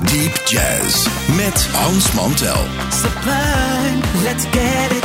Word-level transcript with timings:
Deep 0.00 0.40
Jazz 0.46 1.06
met 1.36 1.66
Hans 1.72 2.12
Mantel. 2.12 2.66
sublime, 2.90 4.00
let's 4.22 4.44
get 4.50 4.92
it 4.92 5.03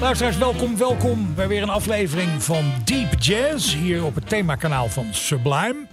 Luisteraars, 0.00 0.38
welkom, 0.38 0.76
welkom 0.76 1.34
bij 1.34 1.48
weer 1.48 1.62
een 1.62 1.68
aflevering 1.68 2.42
van 2.42 2.72
Deep 2.84 3.20
Jazz 3.20 3.74
hier 3.74 4.04
op 4.04 4.14
het 4.14 4.28
themakanaal 4.28 4.88
van 4.88 5.14
Sublime. 5.14 5.86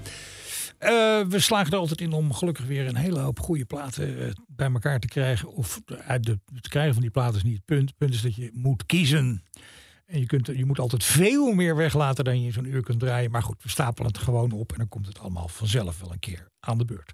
Eh, 0.78 0.90
we 1.22 1.40
slagen 1.40 1.72
er 1.72 1.78
altijd 1.78 2.02
in 2.02 2.12
om 2.12 2.34
gelukkig 2.34 2.66
weer 2.66 2.88
een 2.88 2.96
hele 2.96 3.20
hoop 3.20 3.40
goede 3.40 3.66
platen 3.66 4.20
eh, 4.20 4.32
bij 4.48 4.72
elkaar 4.72 5.00
te 5.00 5.08
krijgen. 5.08 5.54
Of 5.54 5.82
het 5.86 6.68
krijgen 6.68 6.94
van 6.94 7.02
die 7.02 7.12
platen 7.12 7.36
is 7.36 7.44
niet 7.44 7.56
het 7.56 7.66
punt. 7.66 7.90
Het 7.90 7.98
punt 7.98 8.14
is 8.14 8.22
dat 8.22 8.36
je 8.36 8.50
moet 8.54 8.86
kiezen. 8.86 9.44
En 10.06 10.20
je, 10.20 10.26
kunt, 10.26 10.48
je 10.48 10.66
moet 10.66 10.80
altijd 10.80 11.04
veel 11.04 11.54
meer 11.54 11.76
weglaten 11.76 12.24
dan 12.24 12.42
je 12.42 12.52
zo'n 12.52 12.66
uur 12.66 12.84
kunt 12.84 13.00
draaien. 13.00 13.32
Maar 13.32 13.44
goed, 13.44 13.64
we 13.64 13.70
stapelen 13.70 14.12
het 14.12 14.22
gewoon 14.22 14.52
op 14.52 14.72
en 14.72 14.78
dan 14.78 14.90
komt 14.90 15.08
het 15.08 15.20
allemaal 15.20 15.48
vanzelf 15.48 16.00
wel 16.00 16.12
een 16.12 16.20
keer 16.20 16.48
aan 16.60 16.78
de 16.78 16.86
beurt. 16.86 17.14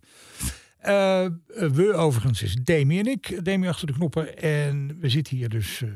Eh, 0.77 1.25
we 1.47 1.93
overigens 1.93 2.41
is 2.41 2.55
Demi 2.55 2.99
en 2.99 3.05
ik, 3.05 3.45
Demi 3.45 3.67
achter 3.67 3.87
de 3.87 3.93
knoppen. 3.93 4.37
En 4.37 4.97
we 4.99 5.09
zitten 5.09 5.37
hier 5.37 5.49
dus 5.49 5.81
eh, 5.81 5.89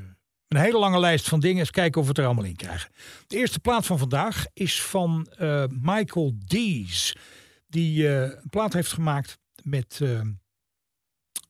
een 0.54 0.62
hele 0.62 0.80
lange 0.80 1.00
lijst 1.00 1.30
van 1.30 1.40
dingen. 1.40 1.60
Eens 1.60 1.72
kijken 1.72 2.00
of 2.00 2.04
we 2.04 2.10
het 2.10 2.20
er 2.20 2.26
allemaal 2.26 2.44
in 2.44 2.56
krijgen. 2.56 2.92
De 3.28 3.38
eerste 3.38 3.60
plaat 3.60 3.86
van 3.86 3.98
vandaag 3.98 4.46
is 4.54 4.82
van 4.82 5.28
eh, 5.38 5.64
Michael 5.82 6.34
Dees. 6.46 7.16
Die 7.68 8.08
eh, 8.08 8.22
een 8.22 8.50
plaat 8.50 8.74
heeft 8.74 8.92
gemaakt 8.92 9.40
met 9.64 10.00
eh, 10.02 10.20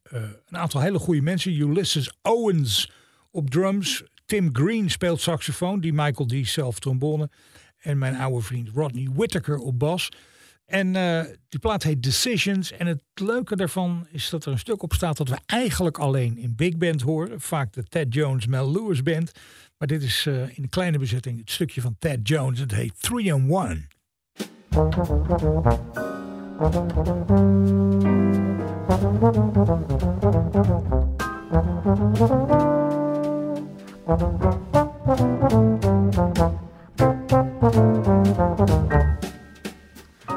een 0.10 0.58
aantal 0.58 0.82
hele 0.82 1.00
goede 1.00 1.22
mensen. 1.22 1.54
Ulysses 1.54 2.14
Owens 2.22 2.92
op 3.32 3.50
drums. 3.50 4.04
Tim 4.26 4.50
Green 4.56 4.90
speelt 4.90 5.22
saxofoon. 5.22 5.80
Die 5.80 5.94
Michael 5.94 6.28
Dees 6.28 6.54
zelf 6.54 6.80
trombone. 6.80 7.30
En 7.78 7.98
mijn 7.98 8.16
oude 8.16 8.42
vriend 8.42 8.70
Rodney 8.74 9.10
Whittaker 9.14 9.58
op 9.58 9.80
bas. 9.80 10.10
En 10.66 10.96
eh, 10.96 11.24
die 11.50 11.60
plaat 11.60 11.84
heet 11.84 12.04
Decisions. 12.04 12.72
En 12.72 12.88
het 12.88 13.02
leuke 13.14 13.56
daarvan 13.56 14.08
is 14.12 14.30
dat 14.30 14.46
er 14.46 14.52
een 14.52 14.60
stuk 14.60 14.84
op 14.84 14.94
staat 14.94 15.18
dat 15.18 15.30
we 15.30 15.38
eigenlijk 15.46 15.98
alleen 15.98 16.38
in 16.38 16.56
big 16.56 16.78
band 16.78 17.02
horen. 17.02 17.42
Vaak 17.42 17.74
de 17.74 17.84
Ted 17.84 18.14
Jones 18.14 18.48
Mel 18.48 18.72
Lewis 18.72 19.04
band. 19.04 19.32
Maar 19.78 19.88
dit 19.88 20.04
is 20.04 20.26
eh, 20.26 20.42
in 20.42 20.64
een 20.64 20.70
kleine 20.70 20.98
bezetting 20.98 21.40
het 21.40 21.52
stukje 21.52 21.82
van 21.82 21.96
Ted 22.00 22.28
Jones. 22.28 22.60
Het 22.60 22.72
heet 22.72 23.02
3 23.02 23.34
and 23.34 23.52
1. 23.52 23.88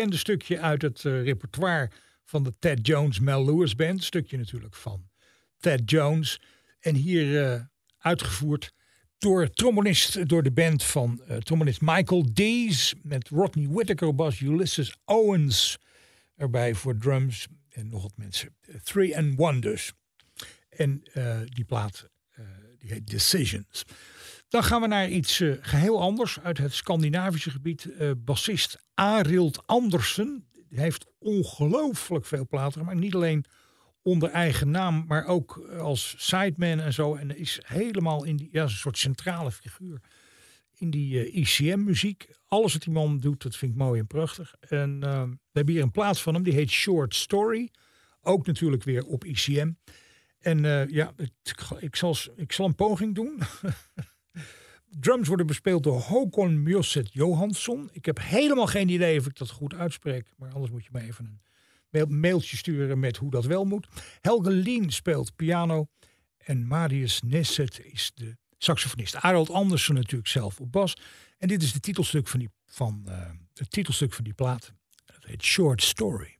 bekende 0.00 0.18
stukje 0.18 0.60
uit 0.60 0.82
het 0.82 1.04
uh, 1.04 1.22
repertoire 1.22 1.90
van 2.24 2.42
de 2.42 2.54
Ted 2.58 2.86
Jones 2.86 3.18
Mel 3.18 3.44
Lewis 3.44 3.74
Band. 3.74 4.04
Stukje 4.04 4.36
natuurlijk 4.36 4.74
van 4.74 5.08
Ted 5.58 5.90
Jones. 5.90 6.40
En 6.80 6.94
hier 6.94 7.52
uh, 7.52 7.60
uitgevoerd 7.98 8.72
door 9.18 9.50
trombonist, 9.50 10.28
door 10.28 10.42
de 10.42 10.50
band 10.50 10.84
van 10.84 11.22
uh, 11.28 11.36
trombonist 11.36 11.80
Michael 11.80 12.32
Dees. 12.32 12.94
Met 13.02 13.28
Rodney 13.28 13.68
Whittaker 13.68 14.14
bas, 14.14 14.40
Ulysses 14.40 14.96
Owens 15.04 15.78
erbij 16.36 16.74
voor 16.74 16.98
drums. 16.98 17.46
En 17.70 17.88
nog 17.88 18.02
wat 18.02 18.16
mensen. 18.16 18.56
Three 18.82 19.16
and 19.18 19.62
dus. 19.62 19.92
En 20.68 21.02
die 21.44 21.64
plaat, 21.64 22.08
die 22.78 22.92
heet 22.92 23.06
Decisions. 23.06 23.84
Dan 24.50 24.64
gaan 24.64 24.80
we 24.80 24.86
naar 24.86 25.08
iets 25.08 25.40
uh, 25.40 25.56
geheel 25.60 26.00
anders 26.00 26.40
uit 26.40 26.58
het 26.58 26.74
Scandinavische 26.74 27.50
gebied. 27.50 27.84
Uh, 27.84 28.10
bassist 28.16 28.78
Arild 28.94 29.66
Andersen 29.66 30.48
heeft 30.68 31.06
ongelooflijk 31.18 32.24
veel 32.24 32.46
platen 32.46 32.80
gemaakt. 32.80 32.98
Niet 32.98 33.14
alleen 33.14 33.44
onder 34.02 34.30
eigen 34.30 34.70
naam, 34.70 35.04
maar 35.06 35.26
ook 35.26 35.58
als 35.78 36.14
sideman 36.18 36.80
en 36.80 36.92
zo. 36.92 37.14
En 37.14 37.36
is 37.36 37.60
helemaal 37.62 38.24
in 38.24 38.36
die, 38.36 38.48
ja, 38.52 38.62
een 38.62 38.70
soort 38.70 38.98
centrale 38.98 39.52
figuur 39.52 40.00
in 40.74 40.90
die 40.90 41.30
ICM-muziek. 41.30 42.28
Alles 42.46 42.72
wat 42.72 42.82
die 42.82 42.92
man 42.92 43.18
doet, 43.18 43.42
dat 43.42 43.56
vind 43.56 43.72
ik 43.72 43.78
mooi 43.78 44.00
en 44.00 44.06
prachtig. 44.06 44.54
En 44.60 45.00
we 45.00 45.38
hebben 45.52 45.74
hier 45.74 45.82
een 45.82 45.90
plaat 45.90 46.20
van 46.20 46.34
hem, 46.34 46.42
die 46.42 46.54
heet 46.54 46.70
Short 46.70 47.14
Story. 47.14 47.70
Ook 48.20 48.46
natuurlijk 48.46 48.82
weer 48.82 49.04
op 49.04 49.24
ICM. 49.24 49.72
En 50.38 50.62
ja, 50.88 51.12
het, 51.16 51.32
ik, 51.78 51.96
zal, 51.96 52.16
ik 52.36 52.52
zal 52.52 52.66
een 52.66 52.74
poging 52.74 53.14
doen. 53.14 53.38
Drums 54.98 55.28
worden 55.28 55.46
bespeeld 55.46 55.82
door 55.82 56.00
Håkon 56.00 56.62
Mjosset 56.62 57.12
Johansson. 57.12 57.88
Ik 57.92 58.04
heb 58.04 58.18
helemaal 58.20 58.66
geen 58.66 58.88
idee 58.88 59.18
of 59.18 59.26
ik 59.26 59.36
dat 59.36 59.50
goed 59.50 59.74
uitspreek. 59.74 60.32
Maar 60.36 60.52
anders 60.52 60.70
moet 60.70 60.84
je 60.84 60.90
me 60.92 61.00
even 61.00 61.40
een 61.90 62.20
mailtje 62.20 62.56
sturen 62.56 62.98
met 62.98 63.16
hoe 63.16 63.30
dat 63.30 63.44
wel 63.44 63.64
moet. 63.64 63.88
Helge 64.20 64.50
Lien 64.50 64.90
speelt 64.92 65.36
piano. 65.36 65.86
En 66.38 66.66
Marius 66.66 67.22
Nesset 67.22 67.80
is 67.84 68.12
de 68.14 68.36
saxofonist. 68.58 69.16
Arnold 69.16 69.50
Andersen 69.50 69.94
natuurlijk 69.94 70.28
zelf 70.28 70.60
op 70.60 70.72
bas. 70.72 70.96
En 71.38 71.48
dit 71.48 71.62
is 71.62 71.72
de 71.72 71.80
titelstuk 71.80 72.28
van 72.28 72.38
die, 72.38 72.50
van, 72.66 73.04
uh, 73.08 73.30
het 73.54 73.70
titelstuk 73.70 74.12
van 74.12 74.24
die 74.24 74.34
plaat. 74.34 74.72
Het 75.06 75.24
heet 75.24 75.42
Short 75.42 75.82
Story. 75.82 76.38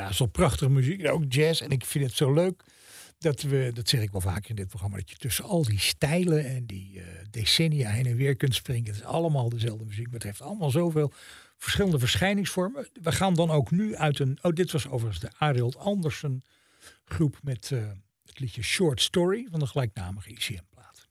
Ja, 0.00 0.10
wel 0.18 0.26
prachtige 0.26 0.70
muziek. 0.70 1.08
Ook 1.08 1.24
jazz. 1.28 1.60
En 1.60 1.70
ik 1.70 1.84
vind 1.84 2.04
het 2.04 2.14
zo 2.14 2.32
leuk 2.32 2.62
dat 3.18 3.42
we, 3.42 3.70
dat 3.74 3.88
zeg 3.88 4.00
ik 4.00 4.10
wel 4.10 4.20
vaker 4.20 4.50
in 4.50 4.56
dit 4.56 4.68
programma, 4.68 4.96
dat 4.96 5.10
je 5.10 5.16
tussen 5.16 5.44
al 5.44 5.64
die 5.64 5.78
stijlen 5.78 6.44
en 6.44 6.66
die 6.66 7.00
eh, 7.00 7.06
decennia 7.30 7.90
heen 7.90 8.06
en 8.06 8.16
weer 8.16 8.36
kunt 8.36 8.54
springen. 8.54 8.86
Het 8.86 8.94
is 8.94 9.02
allemaal 9.02 9.48
dezelfde 9.48 9.84
muziek, 9.84 10.04
maar 10.04 10.14
het 10.14 10.22
heeft 10.22 10.40
allemaal 10.40 10.70
zoveel 10.70 11.12
verschillende 11.58 11.98
verschijningsvormen. 11.98 12.88
We 13.02 13.12
gaan 13.12 13.34
dan 13.34 13.50
ook 13.50 13.70
nu 13.70 13.96
uit 13.96 14.18
een, 14.18 14.38
oh 14.42 14.52
dit 14.52 14.72
was 14.72 14.88
overigens 14.88 15.20
de 15.20 15.30
Ariel 15.38 15.74
Andersen 15.78 16.44
groep 17.04 17.38
met 17.42 17.70
uh, 17.72 17.80
het 18.26 18.40
liedje 18.40 18.62
Short 18.62 19.00
Story 19.00 19.46
van 19.50 19.60
de 19.60 19.66
gelijknamige 19.66 20.30
ICM-plaat. 20.30 21.08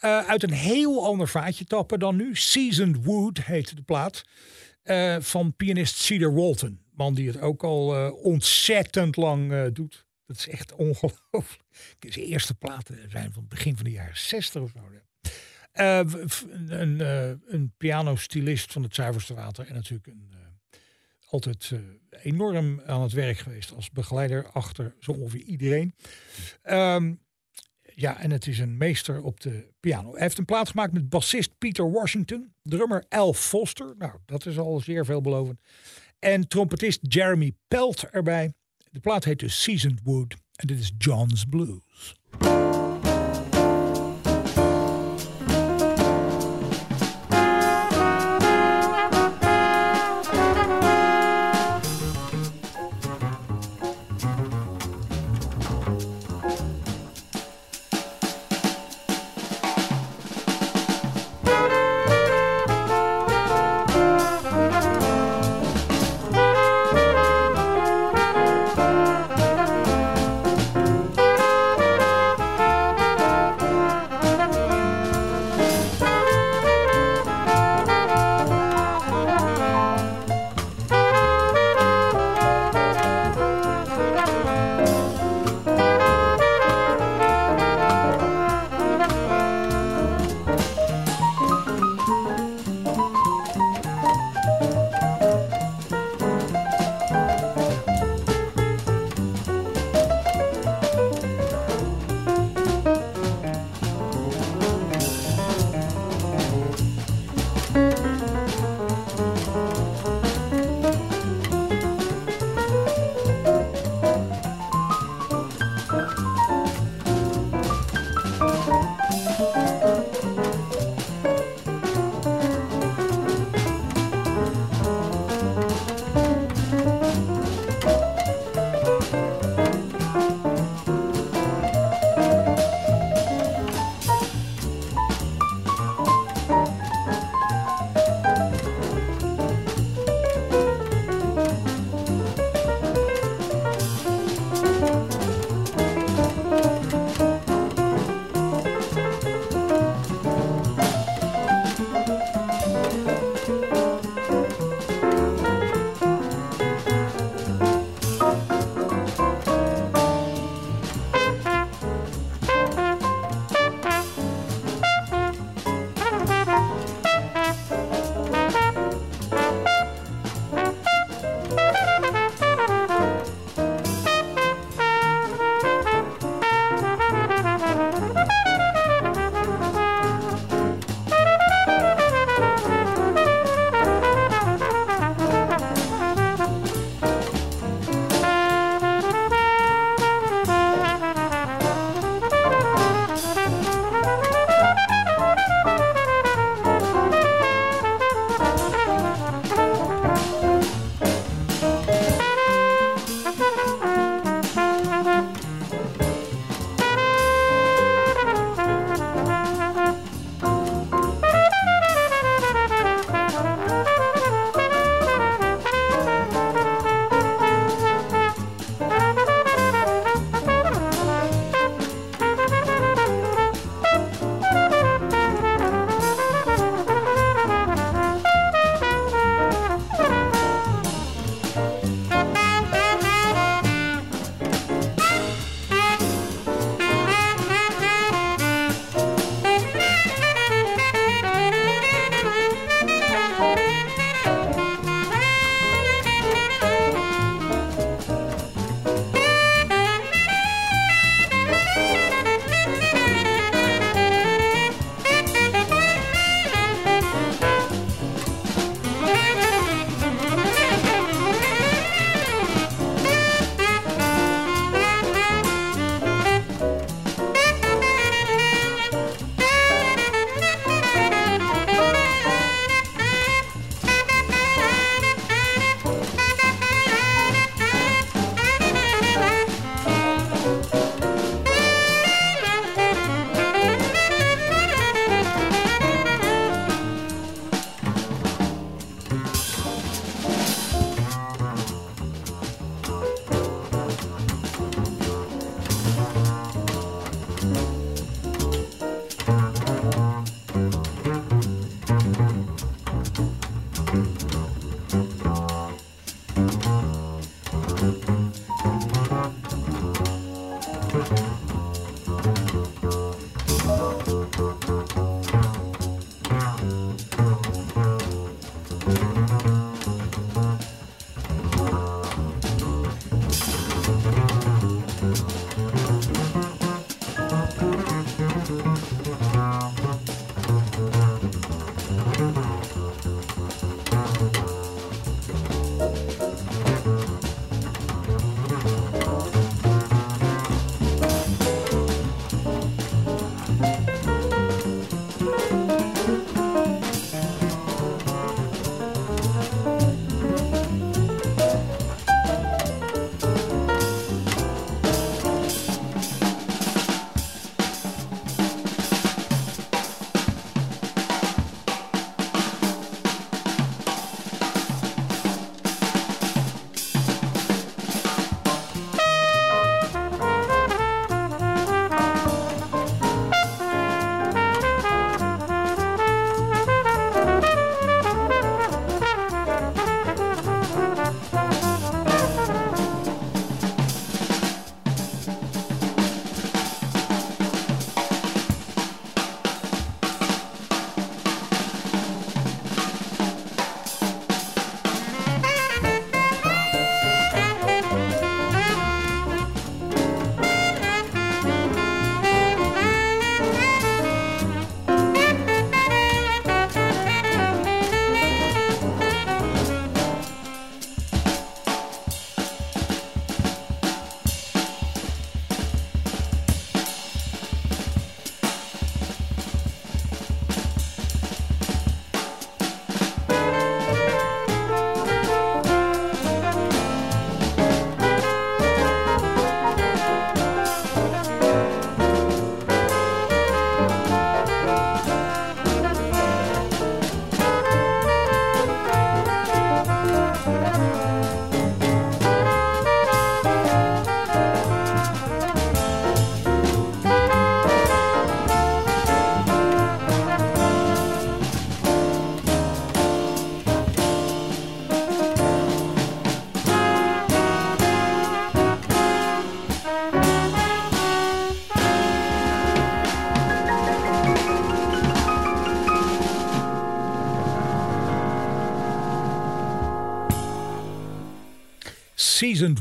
Uh, 0.00 0.28
uit 0.28 0.42
een 0.42 0.52
heel 0.52 1.06
ander 1.06 1.28
vaatje 1.28 1.64
tappen 1.64 1.98
dan 1.98 2.16
nu. 2.16 2.36
Seasoned 2.36 3.04
Wood 3.04 3.38
heette 3.44 3.74
de 3.74 3.82
plaat. 3.82 4.24
Van 5.20 5.54
pianist 5.56 5.96
Cedar 5.96 6.34
Walton. 6.34 6.80
Man 6.98 7.14
die 7.14 7.26
het 7.26 7.40
ook 7.40 7.62
al 7.62 7.96
uh, 7.96 8.24
ontzettend 8.24 9.16
lang 9.16 9.52
uh, 9.52 9.64
doet. 9.72 10.06
Dat 10.26 10.36
is 10.36 10.48
echt 10.48 10.74
ongelooflijk. 10.74 11.62
Zijn 12.08 12.26
eerste 12.26 12.54
platen 12.54 13.10
zijn 13.10 13.32
van 13.32 13.40
het 13.40 13.48
begin 13.48 13.76
van 13.76 13.84
de 13.84 13.90
jaren 13.90 14.16
60 14.16 14.62
of 14.62 14.70
zo. 14.70 14.80
een, 15.72 17.00
een 17.46 17.72
pianostilist 17.76 18.72
van 18.72 18.82
het 18.82 18.94
zuiverste 18.94 19.34
water. 19.34 19.66
En 19.66 19.74
natuurlijk 19.74 20.06
een, 20.06 20.32
altijd 21.28 21.72
enorm 22.10 22.80
aan 22.86 23.02
het 23.02 23.12
werk 23.12 23.38
geweest 23.38 23.74
als 23.74 23.90
begeleider 23.90 24.50
achter 24.50 24.94
zo 25.00 25.12
ongeveer 25.12 25.42
iedereen. 25.42 25.94
Um, 26.64 27.20
ja, 27.98 28.20
en 28.20 28.30
het 28.30 28.46
is 28.46 28.58
een 28.58 28.76
meester 28.76 29.22
op 29.22 29.40
de 29.40 29.68
piano. 29.80 30.12
Hij 30.12 30.22
heeft 30.22 30.38
een 30.38 30.44
plaat 30.44 30.68
gemaakt 30.68 30.92
met 30.92 31.08
bassist 31.08 31.58
Peter 31.58 31.90
Washington, 31.90 32.52
drummer 32.62 33.04
Al 33.08 33.34
Foster. 33.34 33.94
Nou, 33.98 34.12
dat 34.26 34.46
is 34.46 34.58
al 34.58 34.80
zeer 34.80 35.04
veelbelovend. 35.04 35.60
En 36.18 36.48
trompetist 36.48 36.98
Jeremy 37.02 37.52
Pelt 37.68 38.04
erbij. 38.10 38.52
De 38.90 39.00
plaat 39.00 39.24
heet 39.24 39.38
dus 39.38 39.62
Seasoned 39.62 40.00
Wood 40.02 40.34
en 40.56 40.66
dit 40.66 40.78
is 40.78 40.92
John's 40.98 41.44
Blues. 41.44 42.14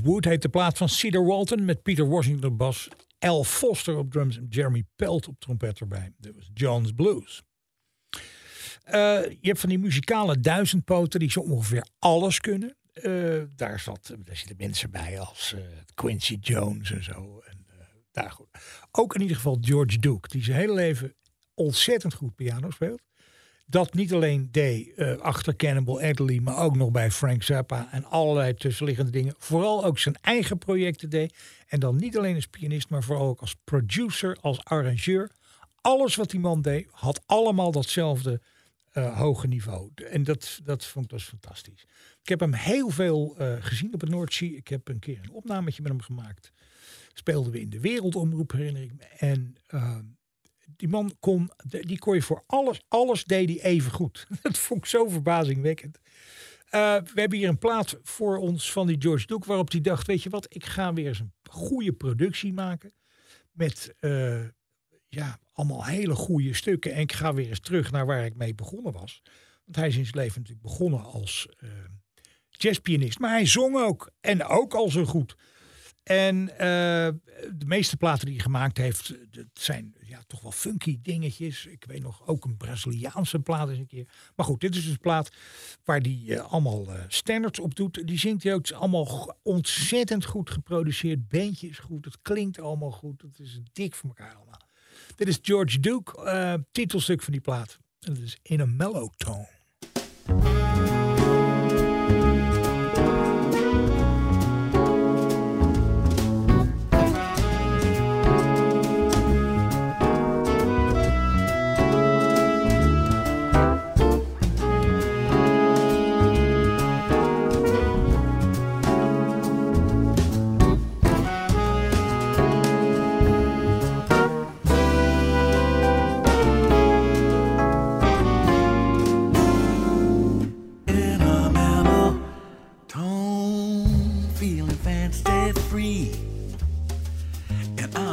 Wood 0.03 0.25
heet 0.25 0.41
de 0.41 0.49
plaat 0.49 0.77
van 0.77 0.89
Cedar 0.89 1.25
Walton 1.25 1.65
met 1.65 1.83
Peter 1.83 2.07
Washington 2.07 2.57
bas, 2.57 2.87
Al 3.19 3.43
Foster 3.43 3.97
op 3.97 4.11
drums 4.11 4.37
en 4.37 4.47
Jeremy 4.49 4.83
Pelt 4.95 5.27
op 5.27 5.39
trompet 5.39 5.79
erbij. 5.79 6.13
Dat 6.17 6.35
was 6.35 6.49
John's 6.53 6.91
Blues. 6.91 7.43
Eh, 8.83 9.23
je 9.23 9.47
hebt 9.47 9.59
van 9.59 9.69
die 9.69 9.79
muzikale 9.79 10.39
duizendpoten 10.39 11.19
die 11.19 11.31
zo 11.31 11.39
ongeveer 11.39 11.87
alles 11.99 12.39
kunnen. 12.39 12.77
Eh, 12.93 13.41
daar, 13.55 13.79
zat, 13.79 14.15
daar 14.23 14.35
zitten 14.35 14.55
mensen 14.57 14.91
bij 14.91 15.19
als 15.19 15.53
eh, 15.53 15.61
Quincy 15.93 16.37
Jones 16.41 16.91
en 16.91 17.03
zo. 17.03 17.41
En, 17.45 17.65
daar 18.11 18.31
goed. 18.31 18.47
Ook 18.91 19.15
in 19.15 19.21
ieder 19.21 19.35
geval 19.35 19.57
George 19.61 19.99
Duke, 19.99 20.27
die 20.27 20.43
zijn 20.43 20.57
hele 20.57 20.73
leven 20.73 21.15
ontzettend 21.53 22.13
goed 22.13 22.35
piano 22.35 22.69
speelt. 22.69 23.01
Dat 23.69 23.93
niet 23.93 24.13
alleen 24.13 24.47
deed 24.51 24.97
achter 25.19 25.55
Cannibal 25.55 26.01
Adderley, 26.01 26.39
maar 26.39 26.57
ook 26.57 26.75
nog 26.75 26.91
bij 26.91 27.11
Frank 27.11 27.43
Zappa 27.43 27.87
en 27.91 28.05
allerlei 28.05 28.53
tussenliggende 28.53 29.11
dingen. 29.11 29.35
Vooral 29.37 29.85
ook 29.85 29.99
zijn 29.99 30.15
eigen 30.21 30.57
projecten 30.57 31.09
deed. 31.09 31.37
En 31.67 31.79
dan 31.79 31.95
niet 31.95 32.17
alleen 32.17 32.35
als 32.35 32.47
pianist, 32.47 32.89
maar 32.89 33.03
vooral 33.03 33.27
ook 33.27 33.41
als 33.41 33.55
producer, 33.63 34.37
als 34.41 34.63
arrangeur. 34.63 35.31
Alles 35.81 36.15
wat 36.15 36.29
die 36.29 36.39
man 36.39 36.61
deed, 36.61 36.87
had 36.91 37.21
allemaal 37.25 37.71
datzelfde 37.71 38.41
uh, 38.93 39.17
hoge 39.17 39.47
niveau. 39.47 39.91
En 39.95 40.23
dat, 40.23 40.59
dat 40.63 40.85
vond 40.85 41.05
ik 41.05 41.11
dus 41.11 41.23
fantastisch. 41.23 41.85
Ik 42.21 42.29
heb 42.29 42.39
hem 42.39 42.53
heel 42.53 42.89
veel 42.89 43.35
uh, 43.39 43.53
gezien 43.59 43.93
op 43.93 44.01
het 44.01 44.09
Noordzee. 44.09 44.55
Ik 44.55 44.67
heb 44.67 44.87
een 44.87 44.99
keer 44.99 45.19
een 45.23 45.31
opnametje 45.31 45.81
met 45.81 45.91
hem 45.91 46.01
gemaakt. 46.01 46.51
Speelden 47.13 47.51
we 47.51 47.59
in 47.59 47.69
de 47.69 47.79
wereldomroep, 47.79 48.51
herinner 48.51 48.81
ik 48.81 48.93
me. 48.93 49.03
En 49.03 49.55
uh, 49.73 49.97
die 50.75 50.87
man 50.87 51.15
kon, 51.19 51.51
die 51.65 51.99
kon 51.99 52.15
je 52.15 52.21
voor 52.21 52.43
alles, 52.47 52.81
alles 52.87 53.23
deed 53.23 53.49
hij 53.49 53.61
even 53.61 53.91
goed. 53.91 54.27
dat 54.41 54.57
vond 54.57 54.79
ik 54.79 54.85
zo 54.85 55.07
verbazingwekkend. 55.07 55.99
Uh, 56.71 56.95
we 57.13 57.19
hebben 57.19 57.37
hier 57.37 57.49
een 57.49 57.57
plaat 57.57 57.97
voor 58.03 58.37
ons 58.37 58.71
van 58.71 58.87
die 58.87 59.01
George 59.01 59.25
Duke, 59.25 59.47
waarop 59.47 59.71
hij 59.71 59.81
dacht, 59.81 60.07
weet 60.07 60.23
je 60.23 60.29
wat, 60.29 60.45
ik 60.49 60.65
ga 60.65 60.93
weer 60.93 61.07
eens 61.07 61.19
een 61.19 61.33
goede 61.49 61.93
productie 61.93 62.53
maken. 62.53 62.93
Met 63.51 63.95
ja, 65.09 65.39
allemaal 65.53 65.85
hele 65.85 66.15
goede 66.15 66.53
stukken. 66.53 66.93
En 66.93 67.01
ik 67.01 67.11
ga 67.11 67.33
weer 67.33 67.49
eens 67.49 67.59
terug 67.59 67.91
naar 67.91 68.05
waar 68.05 68.25
ik 68.25 68.35
mee 68.35 68.55
begonnen 68.55 68.93
was. 68.93 69.21
Want 69.63 69.75
hij 69.75 69.87
is 69.87 69.95
in 69.95 70.05
zijn 70.05 70.17
leven 70.17 70.41
natuurlijk 70.41 70.67
begonnen 70.67 71.03
als 71.03 71.47
uh, 71.59 71.69
jazzpianist. 72.49 73.19
Maar 73.19 73.31
hij 73.31 73.45
zong 73.45 73.75
ook. 73.75 74.11
En 74.21 74.43
ook 74.43 74.73
al 74.73 74.89
zo 74.89 75.05
goed. 75.05 75.35
En 76.03 76.45
de 76.45 77.65
meeste 77.65 77.97
platen 77.97 78.25
die 78.25 78.35
hij 78.35 78.43
gemaakt 78.43 78.77
heeft, 78.77 79.13
dat 79.29 79.45
zijn 79.53 79.95
toch 80.27 80.41
wel 80.41 80.51
funky 80.51 80.99
dingetjes. 81.01 81.65
Ik 81.65 81.85
weet 81.87 82.01
nog 82.01 82.27
ook 82.27 82.45
een 82.45 82.57
Braziliaanse 82.57 83.39
plaat 83.39 83.69
eens 83.69 83.77
een 83.77 83.87
keer. 83.87 84.07
Maar 84.35 84.45
goed, 84.45 84.61
dit 84.61 84.75
is 84.75 84.81
dus 84.81 84.91
een 84.91 84.99
plaat 84.99 85.31
waar 85.83 85.99
hij 85.99 86.21
uh, 86.25 86.51
allemaal 86.51 86.89
uh, 86.89 87.03
standards 87.07 87.59
op 87.59 87.75
doet. 87.75 88.07
Die 88.07 88.19
zingt 88.19 88.43
hij 88.43 88.53
ook 88.53 88.71
allemaal 88.71 89.37
ontzettend 89.43 90.25
goed 90.25 90.49
geproduceerd. 90.49 91.27
Bandje 91.27 91.67
is 91.67 91.79
goed, 91.79 92.05
het 92.05 92.17
klinkt 92.21 92.59
allemaal 92.59 92.91
goed. 92.91 93.21
Het 93.21 93.39
is 93.39 93.59
dik 93.73 93.95
voor 93.95 94.09
elkaar 94.09 94.35
allemaal. 94.35 94.61
Dit 95.15 95.27
is 95.27 95.39
George 95.41 95.79
Duke, 95.79 96.23
uh, 96.25 96.53
titelstuk 96.71 97.21
van 97.21 97.33
die 97.33 97.41
plaat. 97.41 97.77
En 97.99 98.13
dat 98.13 98.23
is 98.23 98.37
In 98.41 98.61
a 98.61 98.65
Mellow 98.65 99.09
Tone. 99.17 100.66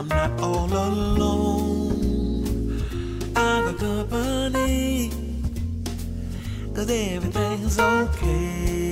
I'm 0.04 0.08
not 0.08 0.40
all 0.42 0.66
alone. 0.66 1.92
I've 3.34 3.78
got 3.78 4.10
company. 4.10 5.10
Cause 6.74 6.90
everything's 6.90 7.78
okay. 7.78 8.83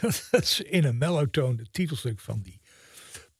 dat 0.30 0.42
is 0.42 0.60
in 0.60 0.84
een 0.84 0.98
mellow 0.98 1.58
het 1.58 1.72
titelstuk 1.72 2.20
van 2.20 2.40
die 2.42 2.60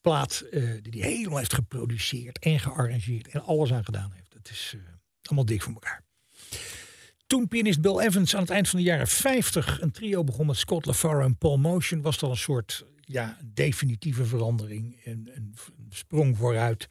plaat 0.01 0.45
uh, 0.51 0.71
die 0.83 1.03
hij 1.03 1.11
helemaal 1.11 1.39
heeft 1.39 1.55
geproduceerd 1.55 2.39
en 2.39 2.61
gearrangeerd 2.61 3.29
en 3.29 3.45
alles 3.45 3.73
aan 3.73 3.85
gedaan 3.85 4.13
heeft. 4.13 4.35
Het 4.35 4.51
is 4.51 4.73
uh, 4.77 4.83
allemaal 5.23 5.45
dik 5.45 5.63
voor 5.63 5.73
elkaar. 5.73 6.05
Toen 7.27 7.49
pianist 7.49 7.81
Bill 7.81 7.99
Evans 7.99 8.35
aan 8.35 8.41
het 8.41 8.51
eind 8.51 8.69
van 8.69 8.79
de 8.79 8.85
jaren 8.85 9.09
50 9.09 9.81
een 9.81 9.91
trio 9.91 10.25
begon 10.25 10.47
met 10.47 10.57
Scott 10.57 10.87
LaFaro 10.87 11.21
en 11.21 11.37
Paul 11.37 11.59
Motion, 11.59 12.03
was 12.03 12.19
dat 12.19 12.31
een 12.31 12.37
soort 12.37 12.87
ja, 13.01 13.39
definitieve 13.45 14.25
verandering. 14.25 15.01
Een, 15.05 15.31
een 15.35 15.55
sprong 15.91 16.37
vooruit 16.37 16.89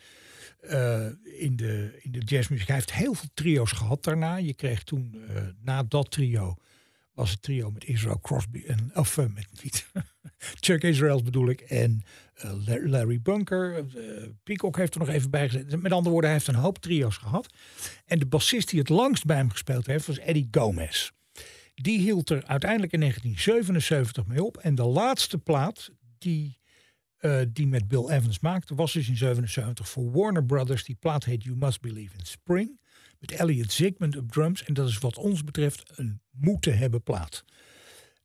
uh, 0.63 1.05
in, 1.23 1.55
de, 1.55 1.99
in 2.01 2.11
de 2.11 2.19
jazzmuziek. 2.19 2.67
Hij 2.67 2.75
heeft 2.75 2.93
heel 2.93 3.13
veel 3.13 3.29
trio's 3.33 3.71
gehad 3.71 4.03
daarna. 4.03 4.35
Je 4.35 4.53
kreeg 4.53 4.83
toen, 4.83 5.25
na 5.61 5.83
dat 5.83 6.11
trio, 6.11 6.55
was 7.15 7.31
het 7.31 7.41
trio 7.41 7.71
met 7.71 7.83
Israel 7.83 8.19
Crosby 8.19 8.63
en 8.67 8.91
of 8.93 9.17
uh, 9.17 9.25
met 9.33 9.47
niet 9.63 9.85
Chuck 10.59 10.83
Israels 10.83 11.23
bedoel 11.23 11.49
ik 11.49 11.61
en 11.61 12.03
uh, 12.45 12.85
Larry 12.85 13.21
Bunker. 13.21 13.77
Uh, 13.77 14.27
Peacock 14.43 14.77
heeft 14.77 14.93
er 14.93 14.99
nog 14.99 15.09
even 15.09 15.29
bij 15.29 15.49
gezet. 15.49 15.81
Met 15.81 15.91
andere 15.91 16.09
woorden, 16.09 16.29
hij 16.29 16.39
heeft 16.39 16.49
een 16.49 16.61
hoop 16.61 16.77
trio's 16.77 17.17
gehad. 17.17 17.53
En 18.05 18.19
de 18.19 18.25
bassist 18.25 18.69
die 18.69 18.79
het 18.79 18.89
langst 18.89 19.25
bij 19.25 19.35
hem 19.35 19.49
gespeeld 19.49 19.85
heeft 19.85 20.05
was 20.05 20.17
Eddie 20.17 20.47
Gomez. 20.51 21.09
Die 21.75 21.99
hield 21.99 22.29
er 22.29 22.45
uiteindelijk 22.45 22.91
in 22.93 22.99
1977 22.99 24.25
mee 24.25 24.43
op. 24.43 24.57
En 24.57 24.75
de 24.75 24.83
laatste 24.83 25.37
plaat 25.37 25.91
die, 26.17 26.59
die 27.47 27.67
met 27.67 27.87
Bill 27.87 28.09
Evans 28.09 28.39
maakte 28.39 28.75
was 28.75 28.93
dus 28.93 29.07
in 29.07 29.17
77 29.17 29.89
voor 29.89 30.11
Warner 30.11 30.45
Brothers. 30.45 30.83
Die 30.83 30.95
plaat 30.99 31.23
heet 31.23 31.43
You 31.43 31.55
Must 31.57 31.81
Believe 31.81 32.17
in 32.17 32.25
Spring 32.25 32.79
met 33.19 33.31
Elliot 33.31 33.71
Zygmunt 33.71 34.17
op 34.17 34.31
drums. 34.31 34.63
En 34.63 34.73
dat 34.73 34.87
is 34.87 34.97
wat 34.97 35.17
ons 35.17 35.43
betreft 35.43 35.91
een 35.95 36.21
moeten 36.39 36.77
hebben 36.77 37.03
plaat. 37.03 37.43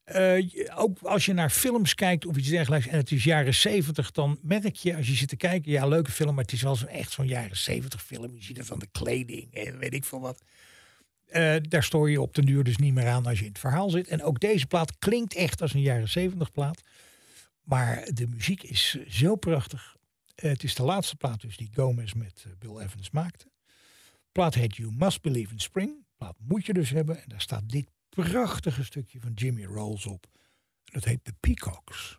Uh, 0.06 0.50
ook 0.74 0.98
als 1.02 1.26
je 1.26 1.32
naar 1.32 1.50
films 1.50 1.94
kijkt 1.94 2.26
of 2.26 2.36
iets 2.36 2.48
dergelijks 2.48 2.86
en 2.86 2.96
het 2.96 3.10
is 3.10 3.24
jaren 3.24 3.54
70, 3.54 4.10
dan 4.10 4.38
merk 4.42 4.76
je 4.76 4.96
als 4.96 5.06
je 5.06 5.14
zit 5.14 5.28
te 5.28 5.36
kijken, 5.36 5.70
ja, 5.70 5.86
leuke 5.86 6.10
film, 6.10 6.34
maar 6.34 6.44
het 6.44 6.52
is 6.52 6.62
wel 6.62 6.76
zo 6.76 6.86
echt 6.86 7.12
zo'n 7.12 7.26
jaren 7.26 7.56
70 7.56 8.02
film. 8.02 8.34
Je 8.34 8.42
ziet 8.42 8.56
het 8.56 8.66
van 8.66 8.78
de 8.78 8.88
kleding 8.92 9.54
en 9.54 9.78
weet 9.78 9.94
ik 9.94 10.04
veel 10.04 10.20
wat. 10.20 10.42
Uh, 11.32 11.56
daar 11.60 11.82
stoor 11.82 12.10
je 12.10 12.20
op 12.20 12.34
de 12.34 12.44
duur 12.44 12.64
dus 12.64 12.76
niet 12.76 12.94
meer 12.94 13.08
aan 13.08 13.26
als 13.26 13.38
je 13.38 13.44
in 13.44 13.50
het 13.50 13.60
verhaal 13.60 13.90
zit. 13.90 14.08
En 14.08 14.22
ook 14.22 14.40
deze 14.40 14.66
plaat 14.66 14.98
klinkt 14.98 15.34
echt 15.34 15.62
als 15.62 15.74
een 15.74 15.80
jaren 15.80 16.08
70 16.08 16.52
plaat. 16.52 16.82
Maar 17.62 18.08
de 18.12 18.26
muziek 18.26 18.62
is 18.62 18.96
zo 19.08 19.36
prachtig. 19.36 19.96
Uh, 20.36 20.50
het 20.50 20.64
is 20.64 20.74
de 20.74 20.82
laatste 20.82 21.16
plaat 21.16 21.40
dus 21.40 21.56
die 21.56 21.70
Gomez 21.74 22.12
met 22.12 22.46
Bill 22.58 22.78
Evans 22.78 23.10
maakte 23.10 23.50
plaat 24.32 24.54
heet 24.54 24.76
You 24.76 24.92
Must 24.92 25.22
Believe 25.22 25.52
in 25.52 25.60
Spring. 25.60 26.06
plaat 26.16 26.36
moet 26.38 26.66
je 26.66 26.72
dus 26.72 26.90
hebben. 26.90 27.16
En 27.16 27.28
daar 27.28 27.40
staat 27.40 27.68
dit 27.68 27.90
prachtige 28.10 28.84
stukje 28.84 29.20
van 29.20 29.32
Jimmy 29.32 29.64
Rolls 29.64 30.06
op. 30.06 30.26
Dat 30.84 31.04
heet 31.04 31.24
The 31.24 31.32
Peacocks. 31.40 32.18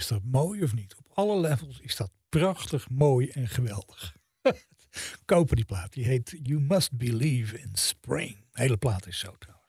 Is 0.00 0.06
dat 0.06 0.22
mooi 0.24 0.62
of 0.62 0.74
niet? 0.74 0.96
Op 0.96 1.10
alle 1.14 1.40
levels 1.40 1.80
is 1.80 1.96
dat 1.96 2.10
prachtig, 2.28 2.90
mooi 2.90 3.28
en 3.28 3.48
geweldig. 3.48 4.16
Kopen 5.24 5.56
die 5.56 5.64
plaat. 5.64 5.92
Die 5.92 6.04
heet 6.04 6.38
You 6.42 6.60
Must 6.60 6.96
Believe 6.96 7.58
in 7.58 7.70
Spring. 7.72 8.36
De 8.52 8.60
hele 8.60 8.76
plaat 8.76 9.06
is 9.06 9.18
zo 9.18 9.34
trouwens. 9.38 9.68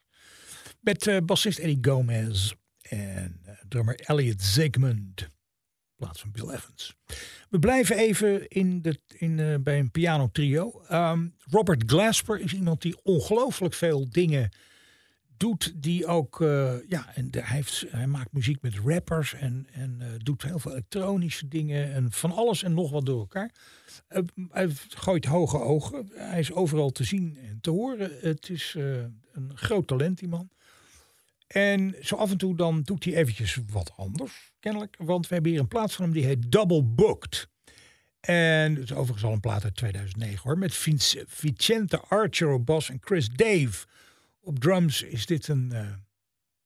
Met 0.79 1.07
eh, 1.07 1.17
bassist 1.25 1.59
Eddie 1.59 1.77
Gomez 1.81 2.51
en 2.81 3.39
eh, 3.45 3.53
drummer 3.67 3.95
Elliot 3.95 4.41
Zygmunt. 4.41 5.21
In 5.21 5.27
plaats 5.95 6.21
van 6.21 6.31
Bill 6.31 6.49
Evans. 6.49 6.95
We 7.49 7.59
blijven 7.59 7.97
even 7.97 8.47
in 8.47 8.81
de, 8.81 8.99
in, 9.07 9.39
eh, 9.39 9.55
bij 9.59 9.79
een 9.79 9.91
piano 9.91 10.29
trio. 10.31 10.81
Ehm, 10.87 11.27
Robert 11.37 11.83
Glasper 11.85 12.39
is 12.39 12.53
iemand 12.53 12.81
die 12.81 13.03
ongelooflijk 13.03 13.73
veel 13.73 14.09
dingen 14.09 14.49
doet 15.41 15.73
die 15.75 16.05
ook, 16.05 16.41
eh, 16.41 16.73
ja, 16.87 17.15
en 17.15 17.27
hij, 17.31 17.55
heeft, 17.55 17.85
hij 17.89 18.07
maakt 18.07 18.31
muziek 18.31 18.61
met 18.61 18.75
rappers 18.85 19.33
en, 19.33 19.67
en 19.71 19.97
eh, 19.99 20.07
doet 20.17 20.43
heel 20.43 20.59
veel 20.59 20.71
elektronische 20.71 21.47
dingen 21.47 21.93
en 21.93 22.11
van 22.11 22.31
alles 22.31 22.63
en 22.63 22.73
nog 22.73 22.91
wat 22.91 23.05
door 23.05 23.19
elkaar. 23.19 23.51
Hij 24.49 24.69
gooit 24.87 25.25
hoge 25.25 25.59
ogen, 25.59 26.09
hij 26.13 26.39
is 26.39 26.51
overal 26.51 26.89
te 26.89 27.03
zien 27.03 27.37
en 27.47 27.57
te 27.61 27.69
horen. 27.69 28.11
Het 28.21 28.49
is 28.49 28.75
eh, 28.77 28.83
een 29.31 29.51
groot 29.53 29.87
talent, 29.87 30.19
die 30.19 30.27
man. 30.27 30.49
En 31.47 31.95
zo 32.01 32.15
af 32.15 32.31
en 32.31 32.37
toe 32.37 32.55
dan 32.55 32.81
doet 32.81 33.03
hij 33.03 33.15
eventjes 33.15 33.59
wat 33.71 33.91
anders, 33.95 34.51
kennelijk. 34.59 34.95
Want 34.99 35.27
we 35.27 35.33
hebben 35.33 35.51
hier 35.51 35.59
een 35.61 35.67
plaat 35.67 35.93
van 35.93 36.03
hem 36.03 36.13
die 36.13 36.25
heet 36.25 36.51
Double 36.51 36.83
Booked. 36.83 37.49
En 38.19 38.75
het 38.75 38.83
is 38.83 38.93
overigens 38.93 39.23
al 39.23 39.33
een 39.33 39.39
plaat 39.39 39.63
uit 39.63 39.75
2009 39.75 40.39
hoor. 40.43 40.57
Met 40.57 40.75
Vicente 41.27 41.99
Archer 41.99 42.63
bas 42.63 42.89
en 42.89 42.97
Chris 43.01 43.29
Dave 43.29 43.85
op 44.41 44.59
drums 44.59 45.01
is 45.01 45.25
dit 45.25 45.47
een, 45.47 45.71
eh, 45.71 45.79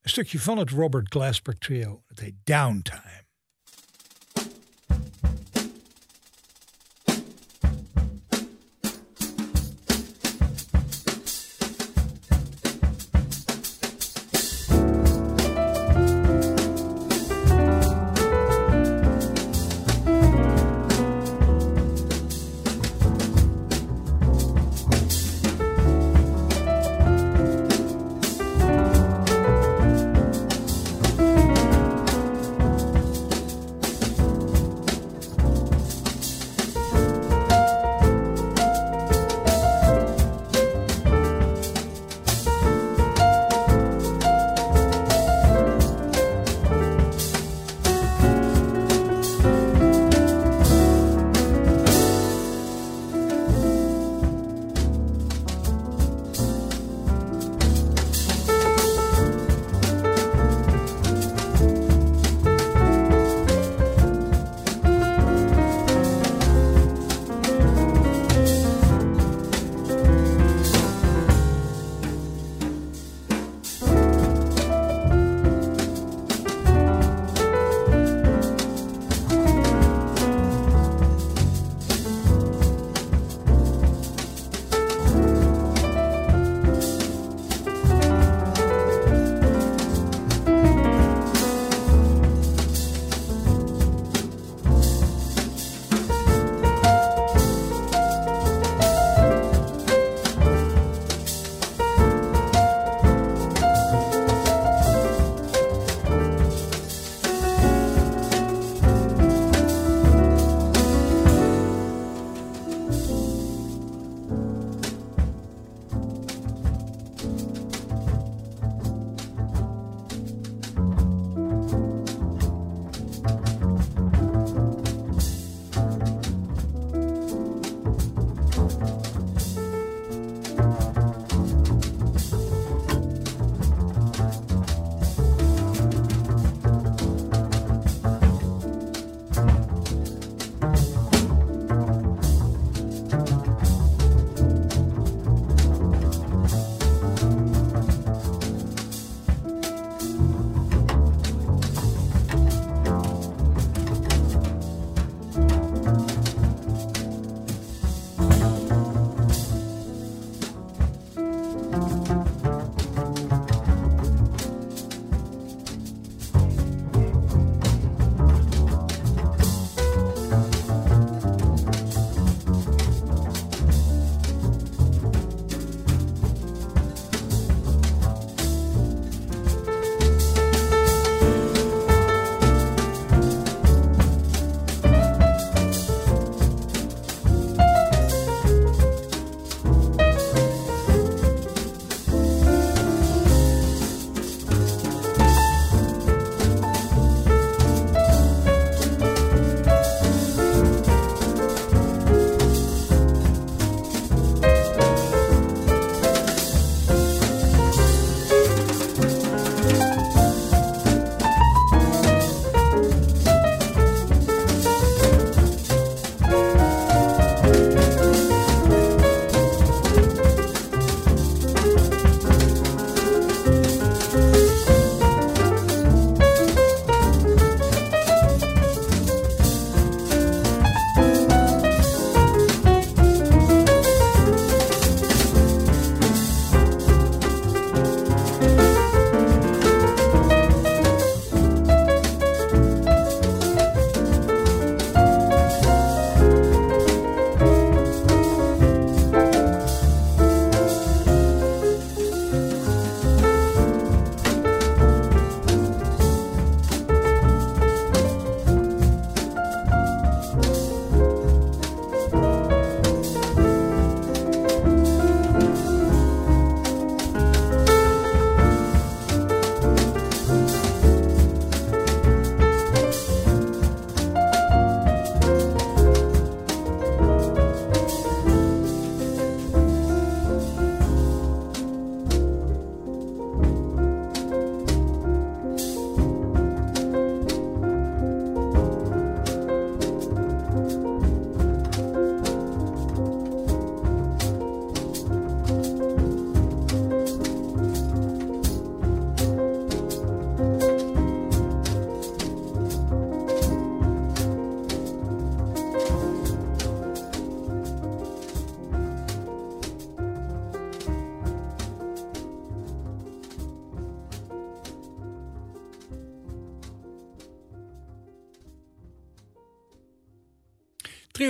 een 0.01 0.09
stukje 0.09 0.39
van 0.39 0.57
het 0.57 0.69
Robert 0.69 1.09
Glasper 1.09 1.57
trio. 1.57 2.03
Het 2.07 2.19
heet 2.19 2.35
Downtime. 2.43 3.01
Downtime 3.03 3.24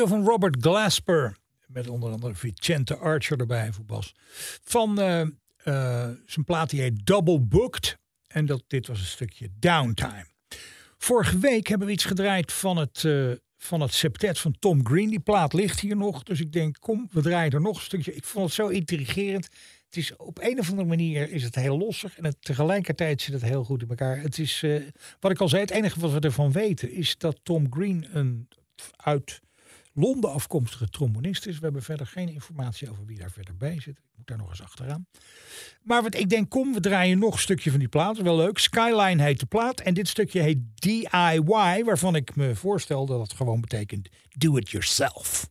Van 0.08 0.26
Robert 0.26 0.56
Glasper. 0.60 1.36
Met 1.68 1.90
onder 1.90 2.12
andere 2.12 2.36
Vicente 2.36 2.96
Archer 2.96 3.40
erbij 3.40 3.72
voor. 3.72 4.12
Van 4.64 5.00
uh, 5.00 5.22
uh, 5.22 5.28
zijn 6.26 6.46
plaat 6.46 6.70
die 6.70 6.82
heet 6.82 7.06
Double 7.06 7.40
Booked. 7.40 7.98
En 8.28 8.46
dat, 8.46 8.64
dit 8.68 8.88
was 8.88 9.00
een 9.00 9.06
stukje 9.06 9.50
Downtime. 9.60 10.26
Vorige 10.98 11.38
week 11.38 11.68
hebben 11.68 11.88
we 11.88 11.94
iets 11.94 12.06
gedraaid 12.06 12.52
van 12.52 12.78
het, 12.78 13.04
uh, 13.04 13.32
van 13.58 13.82
het 13.82 13.94
septet 13.94 14.40
van 14.40 14.56
Tom 14.60 14.86
Green. 14.86 15.10
Die 15.10 15.20
plaat 15.20 15.54
ligt 15.54 15.80
hier 15.80 15.96
nog. 15.96 16.24
Dus 16.24 16.40
ik 16.40 16.52
denk, 16.52 16.78
kom, 16.80 17.08
we 17.12 17.22
draaien 17.22 17.52
er 17.52 17.62
nog 17.62 17.76
een 17.76 17.84
stukje. 17.84 18.16
Ik 18.16 18.24
vond 18.24 18.46
het 18.46 18.54
zo 18.54 18.68
intrigerend. 18.68 19.44
Het 19.86 19.98
is 19.98 20.16
op 20.16 20.40
een 20.42 20.60
of 20.60 20.70
andere 20.70 20.88
manier 20.88 21.32
is 21.32 21.44
het 21.44 21.56
heel 21.56 21.78
lossig. 21.78 22.18
En 22.18 22.26
het, 22.26 22.38
tegelijkertijd 22.40 23.22
zit 23.22 23.34
het 23.34 23.44
heel 23.44 23.64
goed 23.64 23.82
in 23.82 23.90
elkaar. 23.90 24.22
Het 24.22 24.40
is, 24.40 24.64
wat 25.20 25.32
ik 25.32 25.40
al 25.40 25.50
zei, 25.50 25.62
het 25.62 25.72
enige 25.72 26.00
wat 26.00 26.12
we 26.12 26.20
ervan 26.20 26.52
weten 26.52 26.92
is 26.92 27.18
dat 27.18 27.40
Tom 27.44 27.68
Green 27.70 28.08
een 28.12 28.48
uit 28.96 29.42
Londen 29.98 30.32
afkomstige 30.32 30.90
trombonist 30.90 31.46
is. 31.46 31.58
We 31.58 31.64
hebben 31.64 31.84
verder 31.84 32.08
geen 32.08 32.30
informatie 32.30 32.90
over 32.90 33.06
wie 33.06 33.18
daar 33.18 33.32
verder 33.32 33.58
bij 33.58 33.80
zit. 33.80 33.98
Ik 33.98 34.04
moet 34.16 34.28
daar 34.28 34.38
nog 34.38 34.50
eens 34.50 34.64
achteraan. 34.64 35.08
Maar 35.82 36.04
wat 36.04 36.16
ik 36.16 36.30
denk, 36.30 36.50
kom, 36.50 36.74
we 36.74 36.80
draaien 36.80 37.20
nog 37.20 37.34
een 37.34 37.40
stukje 37.40 37.70
van 37.70 37.80
die 37.80 37.88
plaat. 37.88 38.18
Wel 38.18 38.36
leuk. 38.36 38.58
Skyline 38.58 39.24
heet 39.24 39.40
de 39.40 39.46
plaat. 39.46 39.80
En 39.80 39.94
dit 39.94 40.08
stukje 40.08 40.42
heet 40.42 40.60
DIY, 40.76 41.84
waarvan 41.84 42.16
ik 42.16 42.36
me 42.36 42.56
voorstel 42.56 43.06
dat 43.06 43.22
het 43.22 43.34
gewoon 43.34 43.62
betekent 43.62 44.10
do 44.38 44.58
it 44.58 44.70
yourself. 44.70 45.50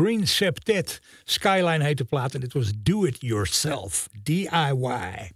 Green 0.00 0.26
Septet. 0.26 1.00
Skyline 1.24 1.84
heet 1.84 1.98
de 1.98 2.04
plaat 2.04 2.34
en 2.34 2.40
dit 2.40 2.52
was 2.52 2.72
Do 2.76 3.04
It 3.04 3.16
Yourself, 3.18 4.08
DIY. 4.22 5.30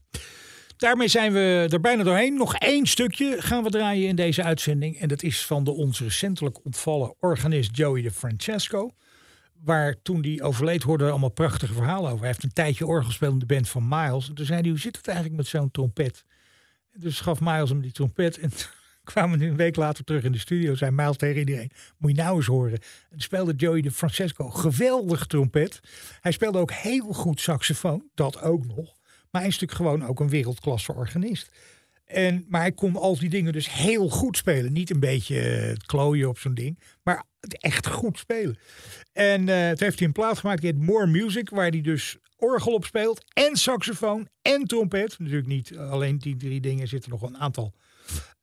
Daarmee 0.76 1.08
zijn 1.08 1.32
we 1.32 1.68
er 1.70 1.80
bijna 1.80 2.02
doorheen. 2.02 2.34
Nog 2.34 2.54
één 2.56 2.86
stukje 2.86 3.36
gaan 3.38 3.62
we 3.62 3.70
draaien 3.70 4.08
in 4.08 4.16
deze 4.16 4.42
uitzending. 4.42 4.98
En 4.98 5.08
dat 5.08 5.22
is 5.22 5.46
van 5.46 5.64
de 5.64 5.70
ons 5.70 6.00
recentelijk 6.00 6.64
ontvallen 6.64 7.14
organist 7.20 7.76
Joey 7.76 8.02
de 8.02 8.10
Francesco. 8.10 8.90
Waar 9.64 10.02
toen 10.02 10.20
die 10.20 10.42
overleed 10.42 10.82
hoorden 10.82 11.10
allemaal 11.10 11.28
prachtige 11.28 11.74
verhalen 11.74 12.06
over. 12.06 12.18
Hij 12.18 12.28
heeft 12.28 12.42
een 12.42 12.52
tijdje 12.52 12.86
orgel 12.86 13.08
gespeeld 13.08 13.32
in 13.32 13.38
de 13.38 13.46
band 13.46 13.68
van 13.68 13.88
Miles. 13.88 14.28
En 14.28 14.34
toen 14.34 14.46
zei 14.46 14.60
hij, 14.60 14.70
hoe 14.70 14.78
zit 14.78 14.96
het 14.96 15.06
eigenlijk 15.06 15.36
met 15.36 15.46
zo'n 15.46 15.70
trompet? 15.70 16.24
En 16.92 17.00
dus 17.00 17.20
gaf 17.20 17.40
Miles 17.40 17.68
hem 17.68 17.80
die 17.82 17.92
trompet. 17.92 18.38
En 18.38 18.50
kwamen 19.12 19.38
nu 19.38 19.48
een 19.48 19.56
week 19.56 19.76
later 19.76 20.04
terug 20.04 20.24
in 20.24 20.32
de 20.32 20.38
studio. 20.38 20.74
Zei 20.74 20.90
Miles 20.90 21.16
tegen 21.16 21.38
iedereen, 21.38 21.70
moet 21.98 22.16
je 22.16 22.22
nou 22.22 22.36
eens 22.36 22.46
horen. 22.46 22.78
En 23.10 23.20
speelde 23.20 23.54
Joey 23.54 23.80
de 23.80 23.90
Francesco 23.90 24.50
geweldig 24.50 25.26
trompet. 25.26 25.80
Hij 26.20 26.32
speelde 26.32 26.58
ook 26.58 26.72
heel 26.72 27.12
goed 27.12 27.40
saxofoon. 27.40 28.08
Dat 28.14 28.40
ook 28.40 28.66
nog. 28.66 28.94
Maar 29.30 29.42
hij 29.42 29.50
is 29.50 29.58
natuurlijk 29.58 29.90
gewoon 29.90 30.08
ook 30.08 30.20
een 30.20 30.28
wereldklasse 30.28 30.94
organist. 30.94 31.50
En, 32.04 32.44
maar 32.48 32.60
hij 32.60 32.72
kon 32.72 32.96
al 32.96 33.18
die 33.18 33.28
dingen 33.28 33.52
dus 33.52 33.72
heel 33.72 34.08
goed 34.08 34.36
spelen. 34.36 34.72
Niet 34.72 34.90
een 34.90 35.00
beetje 35.00 35.34
het 35.36 35.86
klooien 35.86 36.28
op 36.28 36.38
zo'n 36.38 36.54
ding, 36.54 36.78
maar 37.02 37.24
echt 37.48 37.86
goed 37.86 38.18
spelen. 38.18 38.58
En 39.12 39.48
uh, 39.48 39.66
het 39.66 39.80
heeft 39.80 39.98
hij 39.98 40.06
een 40.06 40.12
plaat 40.12 40.38
gemaakt, 40.38 40.60
die 40.60 40.70
heet 40.72 40.82
More 40.82 41.06
Music, 41.06 41.50
waar 41.50 41.68
hij 41.68 41.80
dus 41.80 42.16
orgel 42.36 42.72
op 42.72 42.84
speelt 42.84 43.24
en 43.32 43.56
saxofoon 43.56 44.28
en 44.42 44.64
trompet. 44.64 45.18
Natuurlijk 45.18 45.46
niet 45.46 45.76
alleen 45.76 46.18
die 46.18 46.36
drie 46.36 46.60
dingen, 46.60 46.88
zitten 46.88 47.10
nog 47.10 47.22
een 47.22 47.38
aantal 47.38 47.74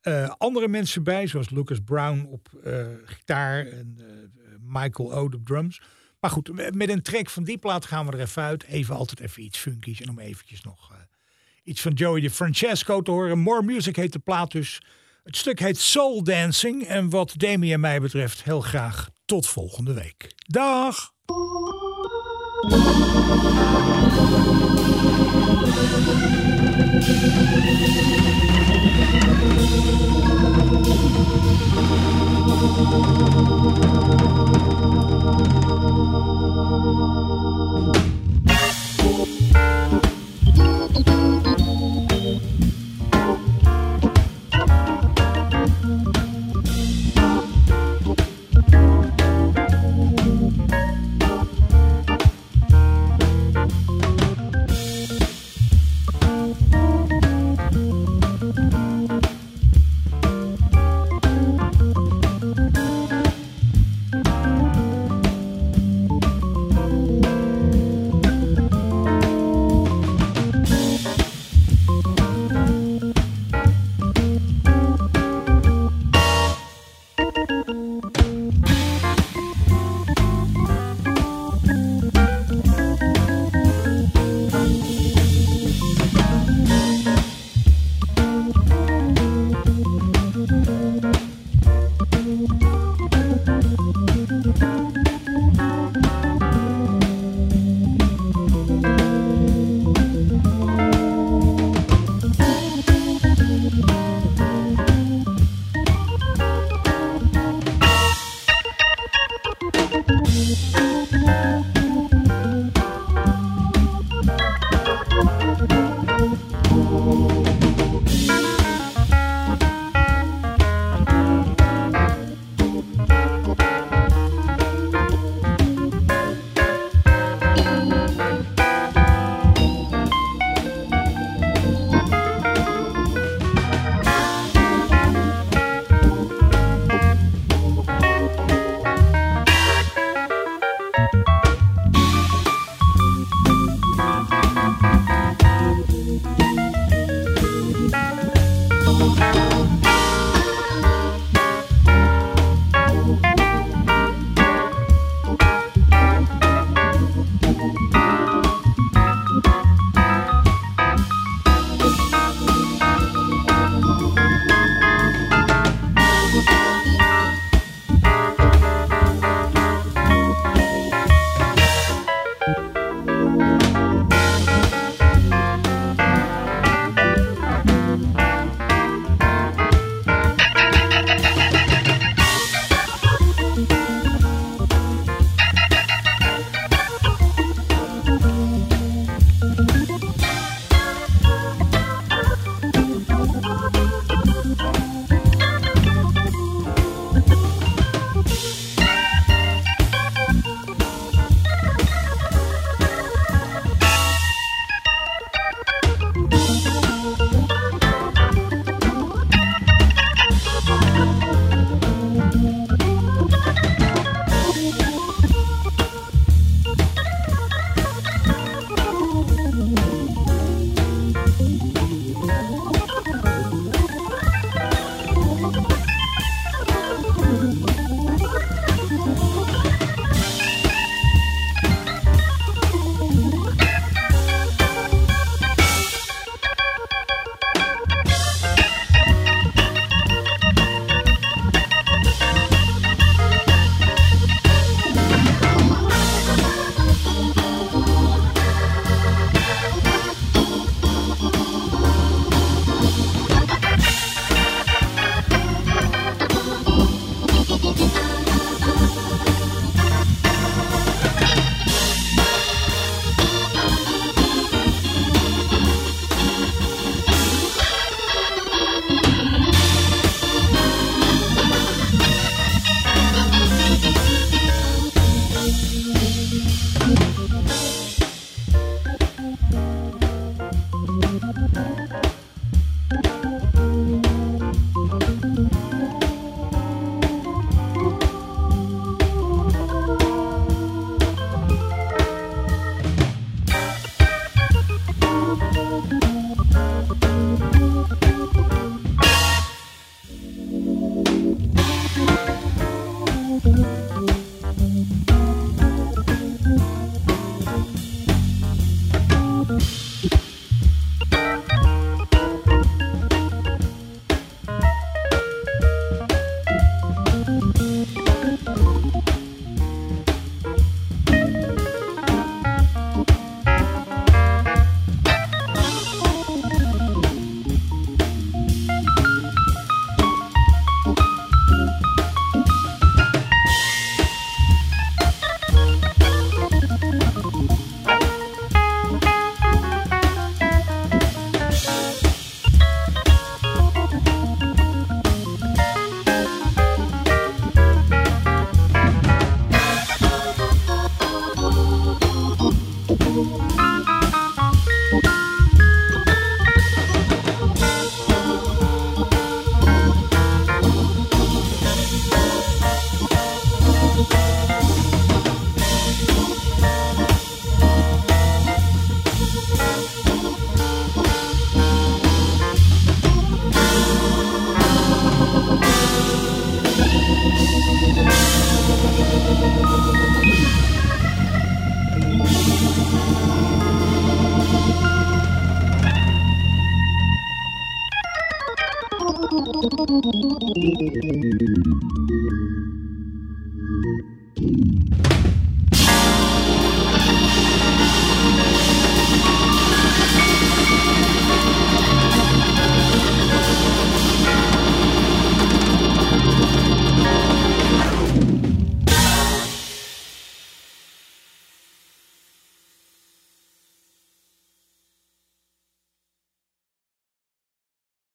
eh, 0.02 0.30
andere 0.38 0.68
mensen 0.68 1.02
bij, 1.02 1.26
zoals 1.26 1.50
Lucas 1.50 1.78
Brown 1.84 2.26
op 2.30 2.48
eh, 2.64 2.86
gitaar 3.04 3.66
en 3.66 3.94
eh, 3.98 4.04
Michael 4.60 5.12
Ode 5.12 5.36
op 5.36 5.46
drums. 5.46 5.80
Maar 6.20 6.30
goed, 6.30 6.74
met 6.74 6.88
een 6.88 7.02
track 7.02 7.30
van 7.30 7.44
die 7.44 7.58
plaat 7.58 7.84
gaan 7.84 8.06
we 8.06 8.12
er 8.12 8.20
even 8.20 8.42
uit. 8.42 8.64
Even 8.64 8.96
altijd 8.96 9.20
even 9.20 9.42
iets 9.42 9.58
funkies 9.58 10.00
en 10.00 10.08
om 10.08 10.18
eventjes 10.18 10.60
nog 10.60 10.92
iets 11.64 11.80
van 11.80 11.92
Joey 11.92 12.20
de 12.20 12.30
Francesco 12.30 13.02
te 13.02 13.10
horen. 13.10 13.38
More 13.38 13.62
Music 13.62 13.96
heet 13.96 14.12
de 14.12 14.18
plaat 14.18 14.50
dus. 14.50 14.82
Het 15.24 15.36
stuk 15.36 15.58
heet 15.58 15.78
Soul 15.78 16.24
Dancing 16.24 16.82
en 16.82 17.10
wat 17.10 17.34
Demi 17.36 17.72
en 17.72 17.80
mij 17.80 18.00
betreft 18.00 18.44
heel 18.44 18.60
graag 18.60 19.08
tot 19.24 19.46
volgende 19.46 19.92
week. 19.92 20.34
Dag! 20.46 21.12
Thank 29.02 29.24
you. 37.16 37.21